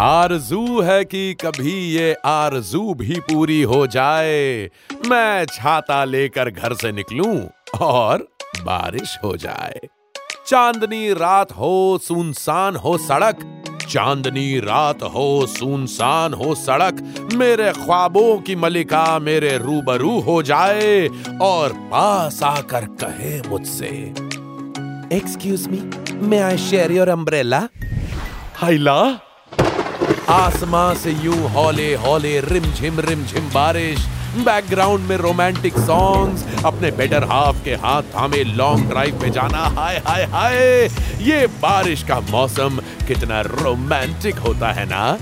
आरज़ू 0.00 0.80
है 0.80 1.04
कि 1.04 1.34
कभी 1.34 1.72
ये 1.72 2.16
आरज़ू 2.24 2.94
भी 2.94 3.20
पूरी 3.20 3.62
हो 3.62 3.86
जाए। 3.86 4.70
मैं 5.08 5.44
छाता 5.44 6.04
लेकर 6.04 6.50
घर 6.50 6.74
से 6.74 6.92
निकलूं 6.92 7.46
और 7.80 8.28
बारिश 8.62 9.18
हो 9.24 9.36
जाए। 9.36 9.80
चांदनी 10.46 11.12
रात 11.12 11.52
हो, 11.52 12.00
सुनसान 12.02 12.76
हो 12.76 12.98
सड़क। 12.98 13.62
चांदनी 13.90 14.60
रात 14.60 15.02
हो, 15.02 15.46
सुनसान 15.46 16.34
हो 16.34 16.54
सड़क। 16.54 17.28
मेरे 17.34 17.72
ख्वाबों 17.72 18.38
की 18.38 18.56
मलिका 18.56 19.18
मेरे 19.18 19.58
रूबरू 19.58 20.20
हो 20.20 20.42
जाए 20.42 21.08
और 21.42 21.72
पास 21.72 22.42
आकर 22.42 22.84
कहे 22.84 23.48
मुझसे 23.48 24.14
excuse 25.16 25.68
me 25.68 25.90
may 26.26 26.38
I 26.38 26.58
share 26.58 26.92
your 26.92 27.08
umbrella 27.08 27.68
हाइला? 28.54 29.20
आसमां 30.28 30.94
से 30.94 31.10
यूँ 31.12 31.48
हौले 31.50 31.94
हौले, 31.94 32.40
रिमझिम 32.40 33.00
रिमझिम 33.00 33.48
बारिश 33.50 34.06
बैकग्राउंड 34.36 35.08
में 35.08 35.16
रोमांटिक 35.16 35.78
सॉन्ग्स 35.78 36.64
अपने 36.64 36.90
बेटर 36.90 37.24
हाफ़ 37.24 37.62
के 37.64 37.74
हाथ 37.74 38.02
थामे 38.14 38.42
लॉन्ग 38.44 38.88
ड्राइव 38.88 39.20
पे 39.20 39.30
जाना, 39.30 39.58
हाय 39.76 39.96
हाय 40.06 40.24
हाय। 40.24 40.56
ये 41.22 41.46
बारिश 41.62 42.02
का 42.02 42.20
मौसम 42.20 42.80
कितना 43.06 43.40
रोमांटिक 43.40 44.38
होता 44.38 44.72
है 44.72 44.84
ना? 44.84 45.18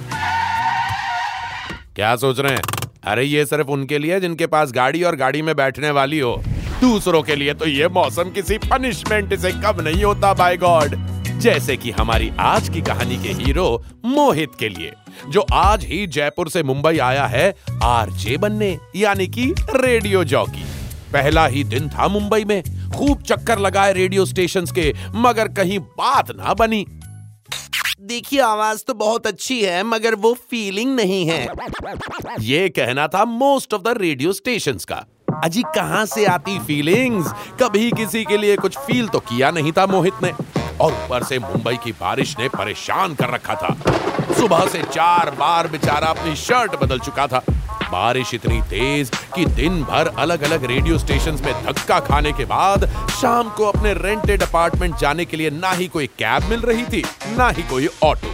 क्या 1.97 2.16
सोच 2.16 2.41
रहे 2.41 2.52
हैं? 2.52 2.62
अरे 3.05 3.25
ये 3.25 3.47
सिर्फ़ 3.47 3.69
उनके 3.69 3.98
लिए 3.98 4.20
जिनके 4.20 4.47
पास 4.47 4.72
गाड़ी 4.72 5.02
और 5.02 5.16
गाड़ी 5.16 5.42
में 5.42 5.55
बैठने 5.56 5.91
वाली 5.91 6.19
हो। 6.19 6.36
दूसरों 6.80 7.22
के 7.22 7.36
लिए 7.36 7.55
तो 7.55 7.66
ये 7.66 7.88
मौसम 7.88 8.30
किसी 8.30 8.58
पनिशमेंट 8.58 9.34
से 9.34 9.52
कम 9.52 9.82
नहीं 9.82 10.05
होता 10.05 10.32
बाय 10.34 10.56
गॉड 10.56 10.97
जैसे 11.45 11.77
कि 11.77 11.91
हमारी 11.91 12.31
आज 12.41 12.69
की 12.69 12.81
कहानी 12.81 13.17
के 13.17 13.33
हीरो 13.34 13.64
मोहित 14.05 14.53
के 14.59 14.69
लिए 14.69 14.92
जो 15.28 15.41
आज 15.53 15.84
ही 15.84 16.06
जयपुर 16.06 16.48
से 16.48 16.62
मुंबई 16.62 16.98
आया 16.98 17.27
है 17.27 17.55
आरजे 17.84 18.37
बनने 18.37 18.78
यानी 18.97 19.27
कि 19.27 19.45
रेडियो 19.75 20.22
जॉकी। 20.25 20.65
पहला 21.12 21.47
ही 21.47 21.65
दिन 21.65 21.89
था 21.89 22.09
मुंबई 22.09 22.45
में 22.45 22.62
खूब 22.92 23.22
चक्कर 23.22 23.59
लगाए 23.59 23.92
रेडियो 23.92 24.25
स्टेशंस 24.25 24.72
के 24.72 24.95
मगर 25.15 25.48
कहीं 25.48 25.78
बात 25.98 26.31
ना 26.31 26.55
बनी। 26.55 26.84
देखिए 28.00 28.41
आवाज़ 28.41 28.83
तो 28.87 28.95
बहुत 28.95 29.27
अच्छी 29.27 29.62
है 29.62 29.83
मगर 29.83 30.15
वो 30.15 30.33
फीलिंग 30.50 30.97
नहीं 30.97 31.25
है। 31.27 31.47
ये 32.41 32.69
कहना 32.69 33.09
था 33.09 33.25
most 33.25 33.75
of 33.75 33.83
the 33.83 33.95
radio 33.98 34.33
station 34.33 34.78
का। 34.89 35.05
अजी 35.45 35.62
कहाँ 35.77 36.05
से 36.06 36.25
आती 36.27 36.59
फीलिंग्स 36.59 37.33
कभी 37.62 37.91
किसी 37.91 38.25
के 38.25 38.37
लिए 38.37 38.56
कुछ 38.56 38.78
फील 38.78 39.09
तो 39.09 39.20
किया 39.20 39.50
नहीं 39.50 39.72
था 39.72 39.87
मोहित 39.87 40.22
ने। 40.22 40.33
और 40.80 40.92
ऊपर 40.94 41.22
से 41.22 41.39
मुंबई 41.39 41.77
की 41.84 41.92
बारिश 41.92 42.36
ने 42.39 42.48
परेशान 42.48 43.14
कर 43.14 43.30
रखा 43.30 43.55
था। 43.55 43.77
सुबह 44.34 44.67
से 44.69 44.83
चार 44.83 45.31
बार 45.31 45.69
बेचारा 45.69 46.08
अपनी 46.08 46.34
शर्ट 46.36 46.76
बदल 46.82 46.99
चुका 46.99 47.26
था। 47.26 47.43
बारिश 47.84 48.32
इतनी 48.34 48.60
तेज 48.60 49.10
कि 49.34 49.44
दिन 49.47 49.82
भर 49.82 50.06
अलग 50.19 50.43
अलग 50.43 50.65
रेडियो 50.65 50.99
स्टेशंस 50.99 51.43
में 51.43 51.53
धक्का 51.65 51.99
खाने 52.00 52.32
के 52.32 52.44
बाद 52.44 52.87
शाम 53.12 53.50
को 53.50 53.65
अपने 53.65 53.93
रेंटेड 53.94 54.43
अपार्टमेंट 54.43 54.97
जाने 54.97 55.25
के 55.25 55.37
लिए 55.37 55.50
ना 55.50 55.71
ही 55.71 55.87
कोई 55.88 56.06
कैब 56.19 56.49
मिल 56.50 56.60
रही 56.60 56.84
थी, 56.84 57.04
ना 57.37 57.49
ही 57.49 57.62
कोई 57.62 57.88
ऑटो 58.03 58.32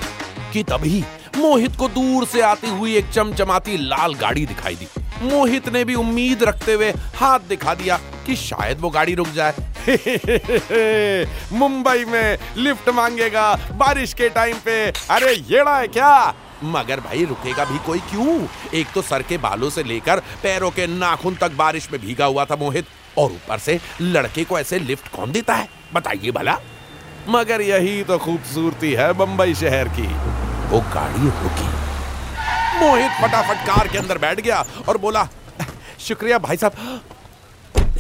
कि 0.53 0.63
तभी 0.63 1.05
मोहित 1.37 1.77
को 1.77 1.89
दूर 1.89 2.25
से 2.27 2.41
आती 2.41 2.69
हुई 2.69 2.97
एक 2.97 3.11
चमचमाती 3.11 3.77
लाल 3.79 4.15
गाड़ी 4.15 4.47
दिखाई 4.47 4.75
दी। 4.75 4.89
मोहित 5.23 5.69
ने 5.69 5.85
भी 5.85 5.95
उम्मीद 5.95 6.43
रखते 6.45 6.73
हुए 6.73 6.91
हाथ 7.17 7.41
दिखा 7.49 7.75
दिया। 7.75 7.99
कि 8.31 8.37
शायद 8.37 8.81
वो 8.81 8.91
गाड़ी 8.91 9.15
रुक 9.15 9.29
जाए। 9.29 9.55
मुंबई 11.53 12.05
में 12.05 12.39
लिफ्ट 12.57 12.89
मांगेगा 12.89 13.55
बारिश 13.73 14.15
के 14.15 14.29
टाइम 14.29 14.57
पे। 14.65 14.91
अरे, 14.91 15.33
येड़ा 15.33 15.79
है 15.79 15.89
क्या? 15.89 16.35
मगर 16.65 17.01
भाई, 17.01 17.25
रुकेगा 17.25 17.65
भी 17.65 17.79
कोई 17.79 17.99
क्यों? 17.99 18.47
एक 18.75 18.93
तो 18.95 19.03
सर 19.03 19.23
के 19.23 19.39
बालों 19.39 19.71
से 19.71 19.83
लेकर 19.83 20.21
पैरों 20.21 20.71
के 20.71 20.87
नाखून 20.87 21.35
तक 21.35 21.51
बारिश 21.51 21.89
में 21.93 22.01
भीगा 22.01 22.25
हुआ 22.25 22.45
था 22.45 22.57
मोहित, 22.57 22.87
और 23.19 23.31
ऊपर 23.31 23.59
से 23.59 23.81
लड़के 24.01 24.45
को 24.45 24.59
ऐसे 24.59 24.79
लिफ्ट 24.79 25.09
कौन 25.09 25.33
देता 25.33 25.55
है? 25.55 25.69
बताइए 25.95 26.31
भला। 26.31 26.57
मगर 27.29 27.61
यही 27.61 28.03
तो 28.03 28.19
खूबसूरती 28.19 28.93
है 28.93 29.13
बंबई 29.13 29.55
शहर 29.55 29.89
की। 29.89 30.07
वो 30.69 30.81
गाड़ी 30.81 31.25
रुकी। 31.25 31.69
मोहित 32.79 33.11
फटाफट 33.11 33.57
कार 33.57 33.89
के 33.89 33.99
अंदर 33.99 34.19
बैठ 34.19 34.41
गया 34.41 34.65
और 34.89 34.99
बोला, 34.99 35.29
शुक्रिया 36.01 36.39
भाई 36.39 36.57
साहब। 36.57 37.01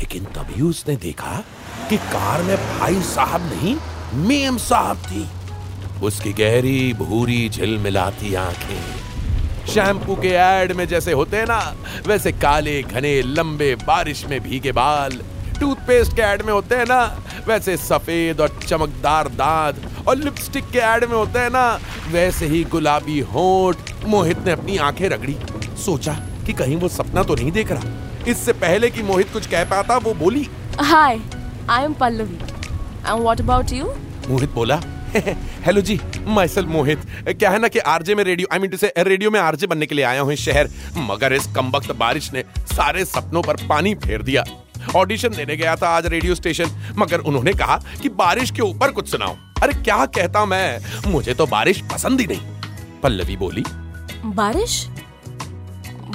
लेकिन 0.00 0.24
तभी 0.24 0.62
उसने 0.62 0.96
देखा 0.96 1.44
कि 1.90 1.96
कार 1.96 2.42
में 2.42 2.56
भाई 2.56 3.00
साहब 3.02 3.52
नहीं, 3.52 3.76
मेम 4.14 4.56
साहब 4.56 4.96
थी। 4.96 5.28
उसकी 6.02 6.32
गहरी, 6.32 6.92
भूरी, 6.92 7.48
झिलमिलाती 7.48 8.34
आँखें। 8.34 8.82
शैम्पू 9.66 10.14
के 10.14 10.28
एड 10.28 10.72
में 10.72 10.88
जैसे 10.88 11.12
होते 11.12 11.36
हैं 11.36 11.44
ना, 11.44 11.74
वैसे 12.06 12.32
काले, 12.32 12.82
घने, 12.82 13.22
लंबे, 13.22 13.74
बारिश 13.74 14.24
में 14.24 14.40
भीगे 14.40 14.72
बाल। 14.72 15.22
टूथपेस्ट 15.60 16.12
के 16.12 16.22
एड 16.22 16.42
में 16.42 16.52
होते 16.52 16.74
हैं 16.74 16.84
ना, 16.84 17.22
वैसे 17.46 17.76
सफ़ेद 17.76 18.40
और 18.40 18.60
चमकदार 18.68 19.28
दांत। 19.28 20.08
और 20.08 20.16
लिपस्टिक 20.16 20.70
के 20.70 20.78
एड 20.78 21.04
में 21.04 21.16
होते 21.16 21.38
हैं 21.38 21.50
ना, 21.50 21.80
वैसे 22.10 22.46
ही 22.46 22.64
गुलाबी 22.64 23.20
होठ। 23.20 23.76
मोहित 24.04 24.38
ने 24.38 24.52
अपनी 24.52 24.76
आँखें 24.76 25.08
रगड़ी। 25.08 25.36
सोचा 25.76 26.12
कि 26.46 26.52
कहीं 26.52 26.76
वो 26.76 26.88
सपना 26.88 27.22
तो 27.22 27.34
नहीं 27.34 27.52
देख 27.52 27.72
रहा। 27.72 28.09
इससे 28.28 28.52
पहले 28.52 28.90
कि 28.90 29.02
मोहित 29.02 29.32
कुछ 29.32 29.46
कह 29.46 29.64
पाता 29.64 29.96
वो 29.98 30.14
बोली 30.14 30.46
Hi, 30.90 31.20
I 31.68 31.84
am 31.86 31.94
Pallavi. 31.94 32.38
And 33.04 33.24
what 33.24 33.40
about 33.44 33.72
you? 33.78 33.86
मोहित 34.28 34.50
बोला 34.54 34.80
हेलो 35.64 35.80
जी 35.80 35.98
माइसल 36.26 36.66
मोहित. 36.66 37.00
क्या 37.28 37.50
है 37.50 37.58
ना 37.58 37.68
कि 37.68 37.78
आरजे 37.92 38.14
में 38.14 38.22
radio 38.24 38.48
I 38.52 38.58
mean 38.58 38.70
to 38.70 38.76
say 38.76 38.92
radio 38.98 39.30
में 39.30 39.38
आरजे 39.40 39.66
बनने 39.66 39.86
के 39.86 39.94
लिए 39.94 40.04
आया 40.04 40.20
हूँ 40.20 40.32
इस 40.32 40.44
शहर. 40.44 40.68
मगर 40.96 41.32
इस 41.32 41.46
कमबख्त 41.56 41.92
बारिश 41.92 42.32
ने 42.32 42.44
सारे 42.74 43.04
सपनों 43.04 43.42
पर 43.42 43.56
पानी 43.68 43.94
फेर 43.94 44.22
दिया. 44.22 44.44
ऑडिशन 44.96 45.28
देने 45.28 45.56
गया 45.56 45.74
था 45.76 45.88
आज 45.88 46.06
रेडियो 46.06 46.34
स्टेशन 46.34 46.70
मगर 46.98 47.20
उन्होंने 47.20 47.52
कहा 47.52 47.76
कि 48.02 48.08
बारिश 48.22 48.50
के 48.50 48.62
ऊपर 48.62 48.90
कुछ 48.92 49.08
सुनाओ. 49.10 49.36
अरे 49.62 49.72
क्या 49.82 50.04
कहता 50.06 50.44
मैं? 50.46 50.80
मुझे 51.12 51.34
तो 51.34 51.46
बारिश 51.46 51.80
पसंद 51.92 52.20
ही 52.20 52.26
नहीं. 52.26 52.40
पल्लवी 53.02 53.36
बोली 53.36 53.64
बारिश? 54.24 54.86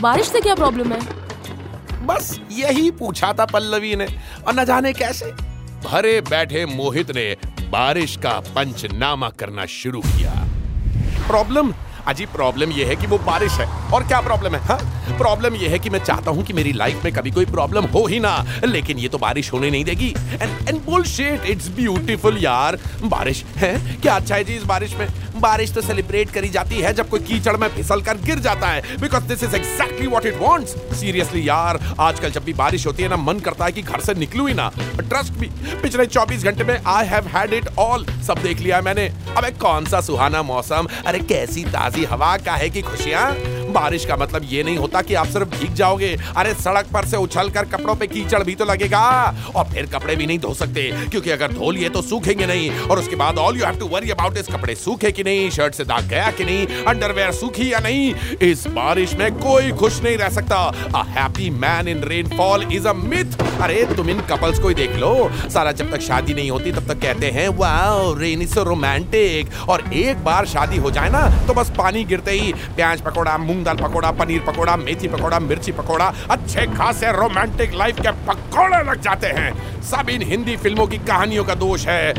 बारिश 0.02 0.28
से 0.28 0.42
क्या 0.42 0.56
प्रॉब्लम 0.56 0.94
है? 0.94 1.00
बस 2.06 2.40
यही 2.52 2.92
पूछा 2.92 3.34
था 3.34 3.46
पल्लवी 3.46 3.96
ने। 3.96 4.08
और 4.48 4.54
न 4.54 4.66
जाने 4.66 4.94
कैसे। 4.94 5.26
भरे 5.86 6.22
बैठे 6.22 6.66
मोहित 6.66 7.12
ने 7.12 7.36
बारिश 7.70 8.16
का 8.18 8.40
पंचनामा 8.40 9.30
करना 9.30 9.66
शुरू 9.66 10.02
किया। 10.02 10.48
प्रॉब्लम 11.28 11.74
अजी 12.08 12.26
प्रॉब्लम 12.26 12.72
यह 12.72 12.88
है 12.88 12.96
कि 12.96 13.08
वो 13.08 13.18
बारिश 13.18 13.52
है। 13.52 13.66
और 13.92 14.04
क्या 14.04 14.22
प्रॉब्लम 14.22 14.56
है? 14.56 14.62
हाँ? 14.62 14.78
प्रॉब्लम 15.18 15.56
यह 15.56 15.72
है 15.72 15.80
कि 15.80 15.90
मैं 15.90 16.00
चाहता 16.00 16.32
हूँ 16.32 16.44
कि 16.44 16.54
मेरी 16.54 16.72
लाइफ 16.74 17.04
में 17.06 17.14
कभी 17.14 17.32
कोई 17.32 17.46
प्रॉब्लम 17.46 17.86
हो 17.86 18.06
ही 18.08 18.20
ना, 18.20 18.46
लेकिन 18.66 18.98
ये 18.98 19.08
तो 19.08 19.18
बारिश 19.18 19.52
होने 19.54 19.70
नहीं 19.72 19.84
देगी। 19.86 20.10
And 20.42 20.68
and 20.70 20.82
bullshit 20.86 21.46
it's 21.46 21.68
beautiful 21.68 22.38
यार। 22.38 22.80
बारिश, 23.04 23.44
है? 23.56 24.00
क्या 24.02 24.16
अच्छा 24.16 24.36
है 24.36 24.44
जी 24.44 24.54
इस 24.54 24.64
बारिश 24.64 24.96
में? 24.96 25.08
बारिश 25.36 25.74
तो 25.74 25.82
सेलिब्रेट 25.82 26.30
करी 26.30 26.50
जाती 26.50 26.76
है 26.76 26.94
जब 26.94 27.10
कोई 27.10 27.20
कीचड़ 27.20 27.56
में 27.58 27.68
फिसल 27.68 28.02
कर 28.02 28.18
गिर 28.18 28.40
जाता 28.40 28.68
है। 28.68 28.98
Because 29.02 29.24
this 29.24 29.44
is 29.44 29.56
exactly 29.56 30.08
what 30.08 30.26
it 30.26 30.38
wants 30.40 30.76
seriously 31.00 31.48
यार, 31.50 31.80
आजकल 32.00 32.32
जब 32.32 32.44
भी 32.44 32.54
बारिश 32.54 32.86
होती 32.88 33.04
है 33.04 33.10
ना, 33.10 33.18
मन 33.18 33.40
करता 33.40 33.66
है 33.66 33.72
कि 33.72 33.82
घर 33.82 34.00
से 34.00 34.14
निकलू 34.14 34.48
ही 34.48 34.54
ना। 34.54 34.70
ट्रस्ट 35.00 35.34
भी 35.34 35.48
पिछले 35.82 36.06
24 36.06 36.44
घंटे 36.44 36.64
में 36.64 36.80
I 36.88 37.06
have 37.06 37.28
had 37.28 37.54
it 37.54 37.68
all 37.78 38.06
सब 38.28 38.42
देख 38.44 38.60
लिया 38.60 38.82
मैंने। 38.82 39.06
अबे 39.38 39.52
कौन 39.52 39.86
सा 39.86 40.02
सुहाना 40.02 40.42
मौसम? 40.44 40.88
अरे 41.06 41.20
कैसी 41.20 41.64
ताजी 41.66 41.95
हवा 42.04 42.38
का 42.38 42.56
है 42.56 42.70
कि 42.70 42.82
खुशियाँ? 42.82 43.55
बारिश 43.76 44.06
का 44.06 44.16
मतलब 44.16 44.48
ये 44.50 44.64
नहीं 44.64 44.78
होता 44.78 45.02
कि 45.02 45.14
आप 45.16 45.28
सिर्फ़ 45.28 45.50
भीग 45.50 45.74
जाओगे। 45.74 46.16
अरे, 46.38 46.54
सड़क 46.56 46.88
पर 46.94 47.06
से 47.06 47.18
उछल 47.18 47.50
कर 47.50 47.66
कपड़ों 47.68 47.96
पे 47.96 48.08
कीचड़ 48.08 48.44
भी 48.44 48.56
तो 48.56 48.66
लगेगा। 48.66 49.04
और 49.56 49.66
फिर 49.66 49.86
कपड़े 49.86 50.16
भी 50.16 50.26
नहीं 50.26 50.40
धो 50.40 50.54
सकते, 50.54 50.84
क्योंकि 51.12 51.30
अगर 51.32 51.52
धो 51.54 51.72
लिए 51.72 51.90
तो 51.90 52.02
सूखेंगे 52.04 52.46
नहीं। 52.46 52.70
और 52.82 53.00
उसके 53.00 53.16
बाद 53.16 53.38
all 53.38 53.58
you 53.58 53.66
have 53.66 53.80
to 53.80 53.88
worry 53.88 54.10
about 54.12 54.38
इस 54.38 54.48
कपड़े 54.48 54.76
सूखे 54.76 55.12
कि 55.12 55.24
नहीं 55.24 55.50
शर्ट 55.50 55.76
से 55.76 55.84
दाग 55.86 56.08
गया 56.08 56.30
कि 56.32 56.46
नहीं 56.46 56.84
अंडरवेयर 56.86 57.32
सूखी 57.34 57.72
या 57.74 57.80
नहीं। 57.80 58.14
इस 58.44 58.66
बारिश 58.70 59.14
में 59.16 59.32
कोई 59.36 59.72
खुश 59.74 60.02
नहीं 60.04 60.18
रह 60.18 60.30
सकता। 60.32 60.58
A 60.96 61.04
happy 61.10 61.50
man 61.52 61.88
in 61.88 62.04
rainfall 62.06 62.68
is 62.74 62.88
a 62.88 62.94
myth 62.96 63.44
अरे, 63.62 63.84
तुम 63.96 64.10
इन 64.10 64.20
कपल्स 64.30 64.60
को 64.60 64.68
ही 64.68 64.76
देख 64.76 64.96
लो। 64.96 65.30
सारा 65.50 65.72
जब 65.74 65.92
तक 65.92 66.02
शादी 66.02 66.34
नहीं 66.34 66.50
होती, 66.52 66.72
तब 66.72 66.88
तक 66.88 67.02
कहते 67.02 67.30
हैं 67.32 67.48
वाओ 67.58 68.14
रेनी 68.14 68.48
सो 68.48 68.64
रोमांटिक 68.64 69.50
और 69.70 69.84
एक 69.96 70.24
बार 70.24 70.46
शादी 70.48 70.78
हो 70.78 70.92
जाए 70.92 71.10
ना 71.10 71.22
तो 71.48 71.54
बस 71.54 71.72
पानी 71.78 72.04
गिरते 72.06 72.32
ही 72.32 72.54
प्याज 72.76 73.02
पकौड़ा, 73.02 73.38
मूंग 73.38 73.65
दाल 73.66 73.78
पकौड़ा, 73.78 74.12
पनीर 74.12 74.42
पकौड़ा, 74.48 74.76
मेथी 74.78 75.08
पकौड़ा, 75.08 75.40
मिर्ची 75.40 75.72
पकौड़ा, 75.72 76.14
अच्छे 76.32 76.66
खासे 76.68 77.12
रोमांटिक 77.12 77.74
लाइफ 77.74 78.00
के 78.00 78.12
पकौड़े 78.28 78.84
लग 78.84 79.02
जाते 79.02 79.28
हैं। 79.30 79.82
सब 79.84 80.10
इन 80.10 80.22
हिंदी 80.22 80.56
फ़िल्मों 80.58 80.88
की 80.88 80.98
कहानियों 81.08 81.44
का 81.44 81.56
दोष 81.56 81.88
है। 81.88 82.14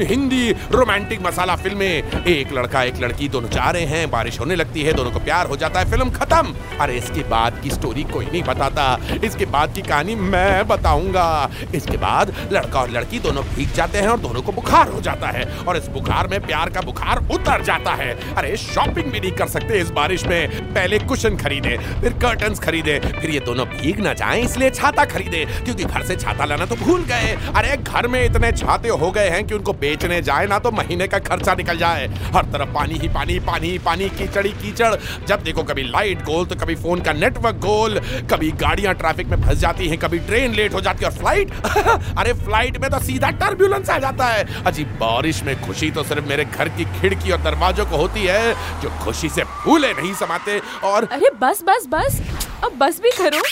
हिंदी 0.00 0.50
रोमांटिक 0.72 1.20
मसाला 1.22 1.56
फ़िल्में। 1.56 2.24
एक 2.26 2.52
लड़का, 2.52 2.82
एक 2.82 3.00
लड़की 3.00 3.28
दोनों 3.28 3.48
जा 3.48 3.70
रहे 3.70 3.84
हैं, 3.84 4.10
बारिश 4.10 4.38
होने 4.40 4.56
लगती 4.56 4.82
है, 4.82 4.92
दोनों 4.92 5.10
को 5.10 5.18
प्यार 5.18 5.46
हो 5.46 5.56
जाता 5.56 5.80
है, 5.80 5.90
फ़िल्म 5.90 6.10
खत्म। 6.10 6.54
अरे 6.80 6.96
इसके 6.98 7.22
बाद 7.22 7.60
की 7.62 7.70
स्टोरी 7.70 8.02
कोई 8.04 8.24
नहीं 8.24 8.42
बताता। 8.42 8.84
इसके 9.24 9.46
बाद 9.46 9.74
की 9.74 9.82
कहानी 9.82 10.14
मैं 10.14 10.66
बताऊँगा। 10.68 11.50
इसके 11.74 11.96
बाद 11.96 12.34
लड़का 12.52 12.80
और 12.80 12.90
लड़की 12.90 13.18
दोनों 13.18 13.42
भीग 13.44 13.72
जाते 13.72 13.98
हैं 13.98 14.08
और 14.08 14.18
दोनों 14.18 14.42
को 14.42 14.52
बुखार 14.52 14.88
हो 14.88 15.00
जाता 15.00 15.28
है 15.28 15.44
और 15.58 15.76
इस 15.76 15.88
बुखार 15.88 16.28
में 16.28 16.40
प्यार 16.46 16.70
का 16.70 16.80
बुखार 16.80 17.18
उतर 17.30 17.62
जाता 17.62 17.92
है। 17.92 18.10
अरे 18.34 18.56
शॉपिंग 18.56 19.10
भी 19.12 19.20
नहीं 19.20 19.32
कर 19.32 19.48
सकते 19.48 19.78
इस 19.78 19.90
बारिश 19.90 20.24
में। 20.26 20.72
पहले 20.74 20.98
कुशन 20.98 21.36
खरीदे, 21.36 21.76
फिर 22.00 22.12
कर्टन 22.22 22.54
खरीदे, 22.54 22.98
फिर 23.20 23.30
ये 23.30 23.40
दोनों 23.40 23.66
भीग 23.66 24.00
ना 24.00 24.12
जाए, 24.12 24.40
इसलिए 24.40 24.70
छाता 24.70 25.04
खरीदे, 25.04 25.44
क्योंकि 25.64 25.84
घर 25.84 26.02
से 26.02 26.16
छाता 26.16 26.44
लाना 26.44 26.66
तो 26.66 26.76
भूल 26.76 27.04
गए। 27.04 27.36
अरे 27.56 27.76
घर 27.76 28.06
में 28.08 28.24
इतने 28.24 28.52
छाते 28.52 28.88
हो 28.88 29.10
गए 29.10 29.28
हैं 29.28 29.44
कि 29.46 29.54
उनको 29.54 29.72
बेचने 29.82 30.20
जाए 30.22 30.46
ना 30.46 30.58
तो 30.58 30.70
महीने 30.72 31.06
का 31.08 31.18
खर्चा 31.20 31.54
निकल 31.54 31.78
जाए। 31.78 32.06
हर 32.34 32.44
तरफ़ 32.52 32.74
पानी 32.74 32.94
ही 32.94 33.08
पानी 33.10 33.38
पानी 33.42 33.70
ही 33.70 33.78
पानी, 33.80 34.08
कीचड़ी 34.10 34.50
कीचड़। 34.62 34.94
जब 35.26 35.42
देखो 35.44 35.62
कभी 35.64 35.82
लाइट 35.84 36.24
गोल 36.24 36.46
तो 36.46 36.56
कभी 36.56 36.74
फ़ोन 36.76 37.00
का 37.02 37.12
नेटवर्क 37.14 37.56
गोल 37.60 37.98
कभी 38.30 38.50
गाड़ियाँ 38.58 38.94
ट्रैफ़िक 38.94 39.26
में 39.28 39.40
फंस 39.42 39.58
जाती 39.58 39.88
हैं, 39.88 39.98
कभी 39.98 40.18
ट्रेन 40.20 40.54
लेट 40.54 40.74
हो 40.74 40.80
जाती 40.80 41.04
है 41.04 41.10
और 41.10 41.16
फ़्लाइट 41.16 41.50
अरे 42.18 42.32
फ़्लाइट 42.34 42.78
में 42.80 42.90
तो 42.90 42.98
सीधा 43.00 43.30
टर्ब्यूलेंस 43.40 43.90
आ 43.90 43.98
जाता 43.98 44.26
है। 44.26 44.46
अजीब 44.66 44.88
बारिश 45.00 45.42
में 45.42 45.54
खुशी 45.62 45.90
तो 45.90 46.02
सिर्फ़ 46.04 46.28
मेरे 46.28 46.44
घर 46.46 46.68
की 46.70 46.84
खिड़की 47.00 47.30
और 47.30 47.42
दरवाजों 47.42 47.86
को 47.86 47.96
होती 47.96 48.24
है, 48.24 48.54
जो 48.82 48.90
खुशी 49.04 49.28
से 49.28 49.44
फूले 49.44 49.92
नहीं 49.92 50.14
समाते 50.16 50.60
और 50.84 51.08
अरे 51.12 51.30
बस 51.40 51.62
बस 51.66 51.86
बस। 51.90 52.20
अब 52.64 52.78
बस 52.78 53.00
भी 53.02 53.10
करो। 53.12 53.42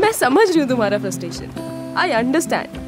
मैं 0.00 0.12
समझ 0.14 0.48
रही 0.48 0.60
हूँ 0.60 0.68
तुम्हारा 0.68 0.98
फ्रस्ट्रेशन 0.98 1.94
आई 1.98 2.10
अंडरस्टैंड 2.14 2.80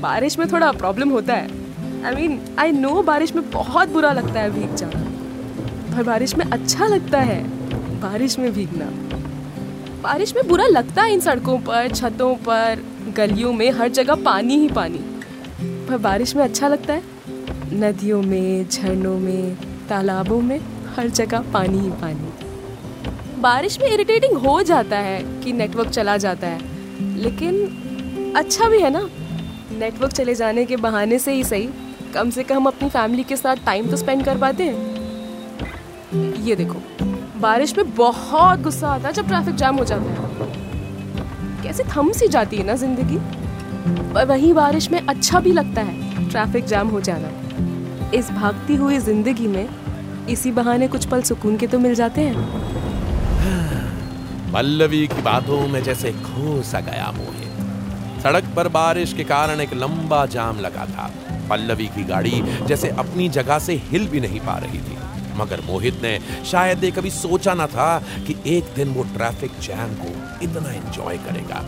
बारिश 0.00 0.38
में 0.38 0.50
थोड़ा 0.52 0.70
प्रॉब्लम 0.74 1.10
होता 1.10 1.34
है। 1.34 1.59
आई 2.04 2.14
मीन 2.14 2.40
आई 2.58 2.72
नो 2.72 3.02
बारिश 3.02 3.34
में 3.34 3.50
बहुत 3.50 3.88
बुरा 3.88 4.12
लगता 4.12 4.40
है 4.40 4.50
भीग 4.50 4.74
जाना। 4.74 5.00
पर 5.96 6.02
बारिश 6.02 6.36
में 6.36 6.46
अच्छा 6.46 6.86
लगता 6.86 7.20
है 7.20 7.44
बारिश 8.00 8.38
में 8.38 8.52
भीगना। 8.52 8.84
बारिश 10.02 10.34
में 10.36 10.48
बुरा 10.48 10.66
लगता 10.66 11.02
है 11.02 11.12
इन 11.12 11.20
सड़कों 11.20 11.58
पर, 11.58 11.88
छतों 11.88 12.34
पर, 12.34 12.84
गलियों 13.16 13.52
में, 13.52 13.70
हर 13.70 13.88
जगह 13.88 14.14
पानी 14.14 14.58
ही 14.58 14.68
पानी। 14.68 14.98
पर 15.60 15.98
बारिश 15.98 16.36
में 16.36 16.44
अच्छा 16.44 16.68
लगता 16.68 16.94
है? 16.94 17.02
नदियों 17.72 18.22
में, 18.22 18.68
झरनों 18.68 19.18
में, 19.18 19.56
तालाबों 19.88 20.40
में, 20.40 20.60
हर 20.96 21.08
जगह 21.08 21.38
पानी 21.38 21.78
ही 21.78 21.90
पानी। 21.90 22.28
बारिश 23.40 23.80
में 23.80 23.88
इरिटेटिंग 23.88 24.38
हो 24.38 24.62
जाता 24.62 24.98
है 24.98 25.40
कि 25.40 25.52
नेटवर्क 25.52 25.90
चला 25.90 26.16
जाता 26.16 26.46
है। 26.46 26.60
लेकिन 27.16 27.54
अच्छा 28.36 28.68
भी 28.68 28.78
है 28.78 28.90
ना? 28.90 29.10
नेटवर्क 29.78 30.12
चले 30.12 30.34
जाने 30.34 30.64
के 30.64 30.76
बहाने 30.76 31.18
से 31.18 31.32
ही 31.32 31.44
सही। 31.44 31.68
कम 32.14 32.30
से 32.30 32.42
कम 32.44 32.66
अपनी 32.66 32.88
फैमिली 32.88 33.24
के 33.24 33.36
साथ 33.36 33.56
टाइम 33.66 33.90
तो 33.90 33.96
स्पेंड 33.96 34.24
कर 34.24 34.38
पाते 34.38 34.64
हैं। 34.64 34.78
ये 36.44 36.54
देखो, 36.56 36.80
बारिश 37.40 37.76
में 37.76 37.94
बहुत 37.96 38.60
गुस्सा 38.60 38.88
आता 38.88 39.08
है 39.08 39.14
जब 39.14 39.26
ट्रैफ़िक 39.28 39.54
जाम 39.54 39.76
हो 39.76 39.84
जाता 39.84 40.10
है। 40.10 40.18
कैसे 41.62 41.84
थम 41.86 42.10
सी 42.12 42.28
जाती 42.28 42.56
है 42.56 42.64
ना 42.66 42.74
ज़िंदगी? 42.76 43.18
पर 44.14 44.24
वही 44.26 44.52
बारिश 44.52 44.90
में 44.90 45.00
अच्छा 45.00 45.40
भी 45.40 45.52
लगता 45.52 45.82
है 45.82 46.28
ट्रैफ़िक 46.30 46.64
जाम 46.64 46.88
हो 46.88 47.00
जाना। 47.00 47.30
इस 48.14 48.30
भागती 48.30 48.74
हुई 48.74 48.98
ज़िंदगी 48.98 49.46
में 49.46 49.68
इसी 50.28 50.52
बहाने 50.52 50.88
कुछ 50.88 51.06
पल 51.06 51.22
सुकून 51.22 51.56
के 51.56 51.66
तो 51.66 51.78
मिल 51.78 51.94
जाते 51.94 52.20
हैं। 52.20 52.34
पल्लवी 54.52 55.06
की 55.06 55.22
बातों 55.22 55.66
में 55.68 55.82
जैसे 55.82 56.12
खो 56.12 56.62
सा 56.62 56.80
गया 56.80 57.10
मोहित 57.12 58.22
सड़क 58.22 58.44
पर 58.56 58.68
बारिश 58.68 59.12
के 59.12 59.24
कारण 59.24 59.60
एक 59.60 59.74
लंबा 59.74 60.24
जाम 60.26 60.58
लगा 60.60 60.86
था। 60.86 61.10
पल्लवी 61.50 61.86
की 61.86 62.04
गाड़ी 62.04 62.42
जैसे 62.66 62.88
अपनी 62.88 63.28
जगह 63.28 63.58
से 63.58 63.74
हिल 63.74 64.08
भी 64.08 64.20
नहीं 64.20 64.40
पा 64.40 64.58
रही 64.58 64.78
थी। 64.78 64.96
मगर 65.36 65.60
मोहित 65.60 66.02
ने 66.02 66.18
शायद 66.44 66.84
ये 66.84 66.90
कभी 66.90 67.10
सोचा 67.10 67.54
ना 67.54 67.66
था 67.66 67.98
कि 68.26 68.36
एक 68.46 68.64
दिन 68.76 68.88
वो 68.88 69.02
ट्रैफ़िक 69.02 69.50
जैम 69.50 69.94
को 69.94 70.38
इतना 70.42 70.72
एंजॉय 70.72 71.16
करेगा। 71.16 71.64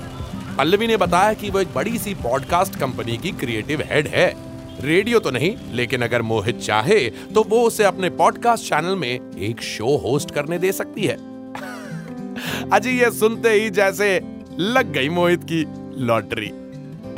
पल्लवी 0.59 0.87
ने 0.87 0.97
बताया 0.97 1.33
कि 1.33 1.51
वो 1.51 1.61
एक 1.61 1.75
बड़ी 1.75 1.99
सी 1.99 2.15
पॉडकास्ट 2.15 2.77
कंपनी 2.77 3.17
की 3.17 3.31
क्रिएटिव 3.31 3.83
हेड 3.91 4.07
है। 4.07 4.35
रेडियो 4.81 5.19
तो 5.19 5.31
नहीं, 5.31 5.57
लेकिन 5.73 6.03
अगर 6.03 6.23
मोहित 6.23 6.59
चाहे 6.59 7.11
तो 7.35 7.43
वो 7.43 7.63
उसे 7.63 7.85
अपने 7.85 8.11
पॉडकास्ट 8.11 8.65
चैनल 8.65 8.97
में 8.97 9.37
एक 9.39 9.63
शो 9.63 9.97
होस्ट 9.97 10.31
करने 10.31 10.59
दे 10.59 10.73
सकती 10.73 11.05
है। 11.05 11.15
अजी, 12.73 12.91
ये 12.91 13.11
सुनते 13.11 13.51
ही 13.51 13.71
जैसे 13.71 14.21
लग 14.61 14.93
गई 14.93 15.09
मोहित 15.09 15.45
की 15.45 15.65
लॉटरी 16.05 16.51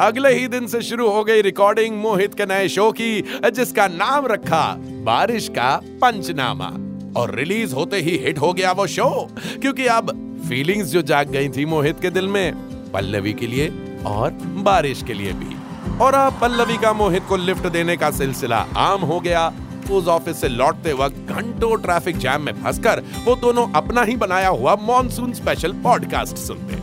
अगले 0.00 0.34
ही 0.34 0.48
दिन 0.48 0.66
से 0.66 0.82
शुरू 0.82 1.10
हो 1.10 1.24
गई 1.24 1.42
रिकॉर्डिंग 1.42 1.96
मोहित 1.96 2.34
के 2.34 2.46
नए 2.46 2.68
शो 2.68 2.92
की, 2.92 3.24
जिसका 3.50 3.86
नाम 3.86 4.26
रखा 4.26 4.76
बारिश 4.78 5.48
का 5.48 5.80
पंचनामा। 5.84 6.72
और 7.20 7.34
रिलीज़ 7.34 7.74
होते 7.74 7.96
ही 7.96 8.16
हिट 8.16 8.38
हो 8.38 8.52
गया 8.52 8.72
वो 8.72 8.86
शो 8.86 9.28
क्योंकि 9.62 9.86
अब 9.86 10.20
फीलिंग्स 10.48 10.88
जो 10.88 11.02
जाग 11.02 11.28
गई 11.28 11.48
थी 11.48 11.64
मोहित 11.64 12.00
के 12.00 12.10
दिल 12.10 12.28
में, 12.28 12.54
पल्लवी 12.92 13.32
के 13.32 13.46
लिए 13.46 13.72
और 14.06 14.30
बारिश 14.44 15.02
के 15.02 15.14
लिए 15.14 15.32
भी। 15.32 15.56
और 15.98 16.14
अब 16.14 16.32
पल्लवी 16.40 16.76
का 16.76 16.92
मोहित 16.92 17.22
को 17.28 17.36
लिफ्ट 17.36 17.66
देने 17.66 17.96
का 17.96 18.10
सिलसिला 18.10 18.66
आम 18.76 19.00
हो 19.00 19.20
गया। 19.20 19.52
उस 19.90 20.06
ऑफ़िस 20.06 20.40
से 20.40 20.48
लौटते 20.48 20.92
वक्त 20.92 21.16
घंटों 21.16 21.76
ट्रैफ़िक 21.76 22.18
जैम 22.18 22.42
में 22.42 22.52
फंसकर, 22.52 23.02
वो 23.24 23.34
दोनों 23.34 23.68
अपना 23.72 24.02
ही 24.02 24.16
बनाया 24.16 24.48
हुआ 24.48 24.76
मॉनसून 24.76 25.32
स्पेशल 25.32 25.72
पॉडकास्ट 25.72 26.36
सुनते। 26.36 26.73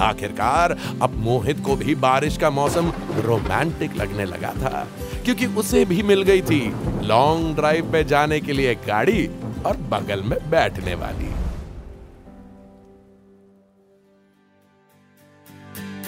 आखिरकार 0.00 0.76
अब 1.02 1.14
मोहित 1.16 1.60
को 1.60 1.76
भी 1.76 1.94
बारिश 1.94 2.36
का 2.36 2.50
मौसम 2.50 2.92
रोमांटिक 3.18 3.96
लगने 3.96 4.24
लगा 4.24 4.52
था, 4.54 4.86
क्योंकि 5.24 5.46
उसे 5.56 5.84
भी 5.84 6.02
मिल 6.02 6.22
गई 6.22 6.42
थी 6.42 6.60
लॉन्ग 7.06 7.54
ड्राइव 7.56 7.90
पे 7.92 8.04
जाने 8.04 8.40
के 8.40 8.52
लिए 8.52 8.74
गाड़ी 8.86 9.26
और 9.66 9.76
बगल 9.90 10.22
में 10.22 10.38
बैठने 10.50 10.94
वाली। 10.94 11.32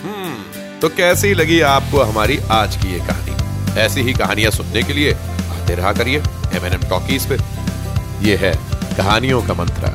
हम्म 0.03 0.81
तो 0.81 0.89
कैसी 0.89 1.35
लगी 1.35 1.61
आपको 1.67 2.03
हमारी 2.03 2.39
आज 2.53 2.77
की 2.77 2.93
ये 2.93 2.99
कहानी? 2.99 3.81
ऐसी 3.81 4.01
ही 4.01 4.13
कहानियाँ 4.13 4.51
सुनने 4.51 4.83
के 4.83 4.93
लिए 4.93 5.13
आते 5.13 5.75
रहा 5.75 5.93
करिए 5.93 6.19
एम 6.57 6.67
एन 6.67 6.73
एम 6.73 6.89
टॉकीज 6.91 7.27
पे। 7.29 7.37
ये 8.27 8.37
है 8.37 8.53
कहानियों 8.97 9.43
का 9.43 9.55
मंत्र। 9.55 9.95